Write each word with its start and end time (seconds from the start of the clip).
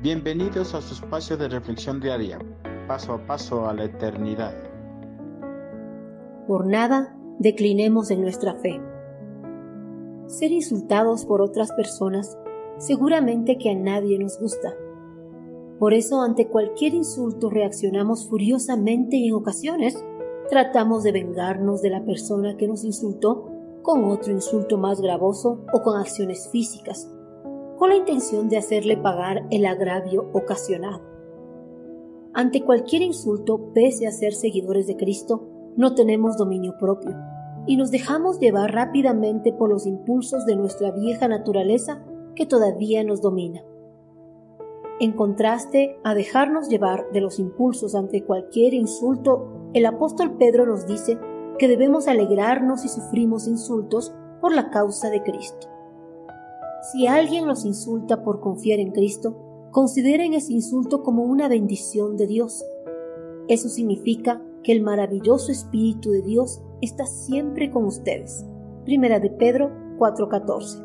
Bienvenidos 0.00 0.74
a 0.74 0.80
su 0.80 0.94
espacio 0.94 1.36
de 1.36 1.48
reflexión 1.48 1.98
diaria, 1.98 2.38
paso 2.86 3.14
a 3.14 3.26
paso 3.26 3.68
a 3.68 3.74
la 3.74 3.82
eternidad. 3.82 4.54
Por 6.46 6.68
nada 6.68 7.18
declinemos 7.40 8.12
en 8.12 8.22
nuestra 8.22 8.54
fe. 8.54 8.80
Ser 10.28 10.52
insultados 10.52 11.24
por 11.24 11.42
otras 11.42 11.72
personas 11.72 12.38
seguramente 12.78 13.58
que 13.58 13.70
a 13.70 13.74
nadie 13.74 14.20
nos 14.20 14.38
gusta. 14.38 14.72
Por 15.80 15.92
eso 15.92 16.22
ante 16.22 16.46
cualquier 16.46 16.94
insulto 16.94 17.50
reaccionamos 17.50 18.28
furiosamente 18.28 19.16
y 19.16 19.30
en 19.30 19.34
ocasiones 19.34 20.04
tratamos 20.48 21.02
de 21.02 21.10
vengarnos 21.10 21.82
de 21.82 21.90
la 21.90 22.04
persona 22.04 22.56
que 22.56 22.68
nos 22.68 22.84
insultó 22.84 23.50
con 23.82 24.04
otro 24.04 24.30
insulto 24.30 24.78
más 24.78 25.00
gravoso 25.00 25.64
o 25.72 25.82
con 25.82 25.98
acciones 25.98 26.48
físicas 26.52 27.12
con 27.78 27.90
la 27.90 27.96
intención 27.96 28.48
de 28.48 28.58
hacerle 28.58 28.96
pagar 28.96 29.46
el 29.50 29.64
agravio 29.64 30.28
ocasionado. 30.32 31.00
Ante 32.34 32.64
cualquier 32.64 33.02
insulto, 33.02 33.72
pese 33.72 34.06
a 34.06 34.12
ser 34.12 34.34
seguidores 34.34 34.86
de 34.86 34.96
Cristo, 34.96 35.48
no 35.76 35.94
tenemos 35.94 36.36
dominio 36.36 36.76
propio 36.78 37.16
y 37.66 37.76
nos 37.76 37.90
dejamos 37.90 38.40
llevar 38.40 38.72
rápidamente 38.72 39.52
por 39.52 39.70
los 39.70 39.86
impulsos 39.86 40.44
de 40.44 40.56
nuestra 40.56 40.90
vieja 40.90 41.28
naturaleza 41.28 42.04
que 42.34 42.46
todavía 42.46 43.04
nos 43.04 43.20
domina. 43.20 43.62
En 45.00 45.12
contraste 45.12 45.98
a 46.02 46.14
dejarnos 46.14 46.68
llevar 46.68 47.10
de 47.12 47.20
los 47.20 47.38
impulsos 47.38 47.94
ante 47.94 48.24
cualquier 48.24 48.74
insulto, 48.74 49.70
el 49.72 49.86
apóstol 49.86 50.36
Pedro 50.36 50.66
nos 50.66 50.86
dice 50.86 51.18
que 51.58 51.68
debemos 51.68 52.08
alegrarnos 52.08 52.80
si 52.82 52.88
sufrimos 52.88 53.46
insultos 53.46 54.12
por 54.40 54.52
la 54.52 54.70
causa 54.70 55.10
de 55.10 55.22
Cristo. 55.22 55.68
Si 56.80 57.06
alguien 57.06 57.46
los 57.46 57.64
insulta 57.64 58.22
por 58.22 58.40
confiar 58.40 58.78
en 58.78 58.92
Cristo, 58.92 59.36
consideren 59.72 60.34
ese 60.34 60.52
insulto 60.52 61.02
como 61.02 61.24
una 61.24 61.48
bendición 61.48 62.16
de 62.16 62.26
Dios. 62.26 62.64
Eso 63.48 63.68
significa 63.68 64.42
que 64.62 64.72
el 64.72 64.82
maravilloso 64.82 65.50
Espíritu 65.50 66.10
de 66.10 66.22
Dios 66.22 66.62
está 66.80 67.04
siempre 67.06 67.70
con 67.70 67.84
ustedes. 67.84 68.44
Primera 68.84 69.18
de 69.18 69.30
Pedro 69.30 69.70
4:14. 69.98 70.84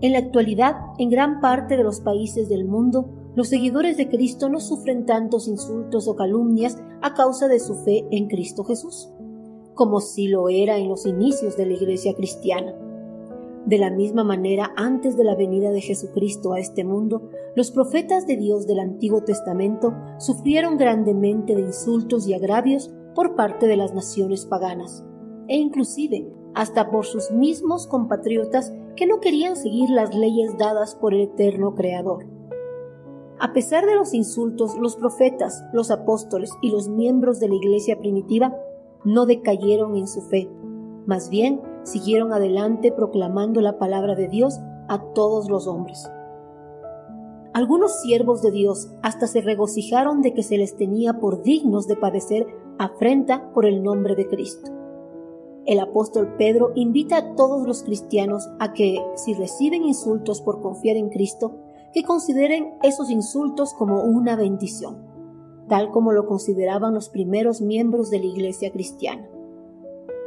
En 0.00 0.12
la 0.12 0.18
actualidad, 0.18 0.76
en 0.98 1.10
gran 1.10 1.40
parte 1.40 1.76
de 1.76 1.82
los 1.82 2.00
países 2.00 2.48
del 2.48 2.66
mundo, 2.66 3.08
los 3.34 3.48
seguidores 3.48 3.96
de 3.96 4.08
Cristo 4.08 4.48
no 4.48 4.60
sufren 4.60 5.06
tantos 5.06 5.48
insultos 5.48 6.08
o 6.08 6.14
calumnias 6.14 6.76
a 7.02 7.14
causa 7.14 7.48
de 7.48 7.58
su 7.58 7.74
fe 7.84 8.06
en 8.10 8.28
Cristo 8.28 8.64
Jesús, 8.64 9.10
como 9.74 10.00
si 10.00 10.28
lo 10.28 10.48
era 10.48 10.76
en 10.76 10.88
los 10.88 11.06
inicios 11.06 11.56
de 11.56 11.66
la 11.66 11.72
iglesia 11.72 12.14
cristiana. 12.14 12.74
De 13.68 13.76
la 13.76 13.90
misma 13.90 14.24
manera, 14.24 14.72
antes 14.76 15.18
de 15.18 15.24
la 15.24 15.34
venida 15.34 15.70
de 15.72 15.82
Jesucristo 15.82 16.54
a 16.54 16.58
este 16.58 16.84
mundo, 16.84 17.28
los 17.54 17.70
profetas 17.70 18.26
de 18.26 18.38
Dios 18.38 18.66
del 18.66 18.80
Antiguo 18.80 19.24
Testamento 19.24 19.92
sufrieron 20.16 20.78
grandemente 20.78 21.54
de 21.54 21.60
insultos 21.60 22.26
y 22.26 22.32
agravios 22.32 22.90
por 23.14 23.36
parte 23.36 23.66
de 23.66 23.76
las 23.76 23.92
naciones 23.92 24.46
paganas, 24.46 25.04
e 25.48 25.58
inclusive 25.58 26.26
hasta 26.54 26.90
por 26.90 27.04
sus 27.04 27.30
mismos 27.30 27.86
compatriotas 27.86 28.72
que 28.96 29.06
no 29.06 29.20
querían 29.20 29.54
seguir 29.54 29.90
las 29.90 30.14
leyes 30.14 30.56
dadas 30.56 30.94
por 30.94 31.12
el 31.12 31.20
eterno 31.20 31.74
Creador. 31.74 32.24
A 33.38 33.52
pesar 33.52 33.84
de 33.84 33.96
los 33.96 34.14
insultos, 34.14 34.78
los 34.78 34.96
profetas, 34.96 35.62
los 35.74 35.90
apóstoles 35.90 36.52
y 36.62 36.70
los 36.70 36.88
miembros 36.88 37.38
de 37.38 37.50
la 37.50 37.56
iglesia 37.56 37.98
primitiva 37.98 38.56
no 39.04 39.26
decayeron 39.26 39.94
en 39.94 40.08
su 40.08 40.22
fe, 40.22 40.48
más 41.04 41.28
bien 41.28 41.60
siguieron 41.90 42.32
adelante 42.32 42.92
proclamando 42.92 43.60
la 43.60 43.78
palabra 43.78 44.14
de 44.14 44.28
Dios 44.28 44.60
a 44.88 45.00
todos 45.14 45.50
los 45.50 45.66
hombres. 45.66 46.08
Algunos 47.52 48.00
siervos 48.02 48.42
de 48.42 48.50
Dios 48.50 48.90
hasta 49.02 49.26
se 49.26 49.40
regocijaron 49.40 50.22
de 50.22 50.32
que 50.34 50.42
se 50.42 50.58
les 50.58 50.76
tenía 50.76 51.14
por 51.14 51.42
dignos 51.42 51.88
de 51.88 51.96
padecer 51.96 52.46
afrenta 52.78 53.50
por 53.52 53.66
el 53.66 53.82
nombre 53.82 54.14
de 54.14 54.28
Cristo. 54.28 54.70
El 55.66 55.80
apóstol 55.80 56.34
Pedro 56.38 56.72
invita 56.74 57.16
a 57.16 57.34
todos 57.34 57.66
los 57.66 57.82
cristianos 57.82 58.48
a 58.58 58.72
que, 58.72 59.04
si 59.16 59.34
reciben 59.34 59.84
insultos 59.84 60.40
por 60.40 60.62
confiar 60.62 60.96
en 60.96 61.10
Cristo, 61.10 61.56
que 61.92 62.04
consideren 62.04 62.74
esos 62.82 63.10
insultos 63.10 63.74
como 63.74 64.02
una 64.02 64.36
bendición, 64.36 64.96
tal 65.68 65.90
como 65.90 66.12
lo 66.12 66.26
consideraban 66.26 66.94
los 66.94 67.08
primeros 67.08 67.60
miembros 67.60 68.10
de 68.10 68.20
la 68.20 68.26
iglesia 68.26 68.70
cristiana. 68.70 69.28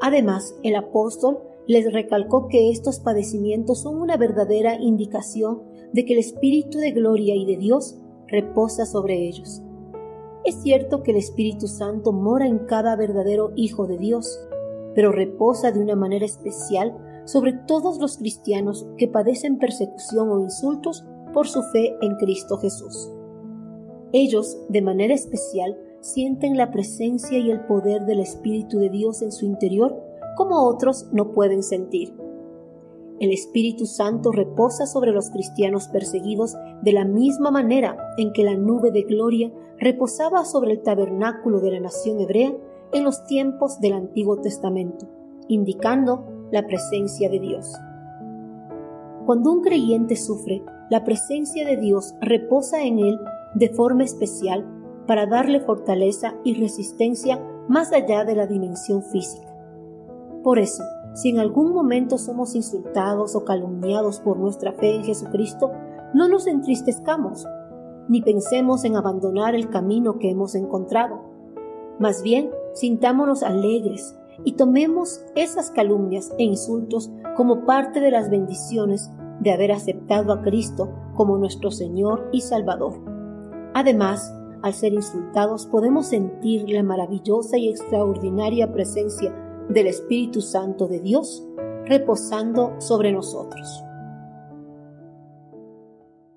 Además, 0.00 0.54
el 0.62 0.76
apóstol 0.76 1.40
les 1.68 1.92
recalcó 1.92 2.48
que 2.48 2.70
estos 2.70 2.98
padecimientos 2.98 3.82
son 3.82 4.00
una 4.00 4.16
verdadera 4.16 4.80
indicación 4.80 5.62
de 5.92 6.06
que 6.06 6.14
el 6.14 6.18
Espíritu 6.18 6.78
de 6.78 6.92
gloria 6.92 7.36
y 7.36 7.44
de 7.44 7.58
Dios 7.58 7.98
reposa 8.26 8.86
sobre 8.86 9.28
ellos. 9.28 9.62
Es 10.44 10.62
cierto 10.62 11.02
que 11.02 11.10
el 11.10 11.18
Espíritu 11.18 11.68
Santo 11.68 12.12
mora 12.12 12.46
en 12.46 12.60
cada 12.60 12.96
verdadero 12.96 13.52
Hijo 13.54 13.86
de 13.86 13.98
Dios, 13.98 14.40
pero 14.94 15.12
reposa 15.12 15.70
de 15.70 15.80
una 15.80 15.94
manera 15.94 16.24
especial 16.24 16.96
sobre 17.26 17.52
todos 17.52 17.98
los 17.98 18.16
cristianos 18.16 18.86
que 18.96 19.06
padecen 19.06 19.58
persecución 19.58 20.30
o 20.30 20.40
insultos 20.40 21.04
por 21.34 21.48
su 21.48 21.62
fe 21.64 21.94
en 22.00 22.16
Cristo 22.16 22.56
Jesús. 22.56 23.10
Ellos, 24.12 24.58
de 24.70 24.80
manera 24.80 25.12
especial, 25.12 25.78
sienten 26.00 26.56
la 26.56 26.70
presencia 26.70 27.38
y 27.38 27.50
el 27.50 27.66
poder 27.66 28.06
del 28.06 28.20
Espíritu 28.20 28.78
de 28.78 28.88
Dios 28.88 29.20
en 29.20 29.32
su 29.32 29.44
interior 29.44 30.07
como 30.38 30.68
otros 30.68 31.08
no 31.12 31.32
pueden 31.32 31.64
sentir. 31.64 32.14
El 33.18 33.32
Espíritu 33.32 33.86
Santo 33.86 34.30
reposa 34.30 34.86
sobre 34.86 35.10
los 35.10 35.30
cristianos 35.30 35.88
perseguidos 35.88 36.56
de 36.82 36.92
la 36.92 37.04
misma 37.04 37.50
manera 37.50 37.98
en 38.16 38.32
que 38.32 38.44
la 38.44 38.54
nube 38.54 38.92
de 38.92 39.02
gloria 39.02 39.52
reposaba 39.78 40.44
sobre 40.44 40.74
el 40.74 40.82
tabernáculo 40.82 41.58
de 41.58 41.72
la 41.72 41.80
nación 41.80 42.20
hebrea 42.20 42.54
en 42.92 43.02
los 43.02 43.24
tiempos 43.24 43.80
del 43.80 43.94
Antiguo 43.94 44.36
Testamento, 44.40 45.08
indicando 45.48 46.24
la 46.52 46.64
presencia 46.68 47.28
de 47.28 47.40
Dios. 47.40 47.74
Cuando 49.26 49.50
un 49.50 49.62
creyente 49.62 50.14
sufre, 50.14 50.62
la 50.88 51.02
presencia 51.02 51.66
de 51.66 51.76
Dios 51.76 52.14
reposa 52.20 52.84
en 52.84 53.00
él 53.00 53.18
de 53.56 53.70
forma 53.70 54.04
especial 54.04 54.64
para 55.08 55.26
darle 55.26 55.58
fortaleza 55.58 56.36
y 56.44 56.54
resistencia 56.54 57.44
más 57.68 57.92
allá 57.92 58.24
de 58.24 58.36
la 58.36 58.46
dimensión 58.46 59.02
física. 59.02 59.57
Por 60.48 60.58
eso, 60.58 60.82
si 61.12 61.28
en 61.28 61.40
algún 61.40 61.74
momento 61.74 62.16
somos 62.16 62.54
insultados 62.54 63.36
o 63.36 63.44
calumniados 63.44 64.18
por 64.18 64.38
nuestra 64.38 64.72
fe 64.72 64.94
en 64.94 65.04
Jesucristo, 65.04 65.72
no 66.14 66.26
nos 66.26 66.46
entristezcamos, 66.46 67.46
ni 68.08 68.22
pensemos 68.22 68.82
en 68.86 68.96
abandonar 68.96 69.54
el 69.54 69.68
camino 69.68 70.18
que 70.18 70.30
hemos 70.30 70.54
encontrado. 70.54 71.20
Más 71.98 72.22
bien, 72.22 72.48
sintámonos 72.72 73.42
alegres 73.42 74.16
y 74.42 74.52
tomemos 74.52 75.20
esas 75.34 75.70
calumnias 75.70 76.32
e 76.38 76.44
insultos 76.44 77.10
como 77.36 77.66
parte 77.66 78.00
de 78.00 78.10
las 78.10 78.30
bendiciones 78.30 79.10
de 79.40 79.52
haber 79.52 79.70
aceptado 79.70 80.32
a 80.32 80.40
Cristo 80.40 80.88
como 81.14 81.36
nuestro 81.36 81.70
Señor 81.70 82.26
y 82.32 82.40
Salvador. 82.40 82.94
Además, 83.74 84.34
al 84.62 84.72
ser 84.72 84.94
insultados 84.94 85.66
podemos 85.66 86.06
sentir 86.06 86.70
la 86.70 86.82
maravillosa 86.82 87.58
y 87.58 87.68
extraordinaria 87.68 88.72
presencia 88.72 89.44
del 89.68 89.86
Espíritu 89.86 90.40
Santo 90.40 90.88
de 90.88 91.00
Dios 91.00 91.44
reposando 91.84 92.74
sobre 92.80 93.12
nosotros. 93.12 93.82